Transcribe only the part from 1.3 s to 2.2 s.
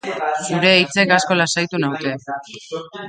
lasaitu naute.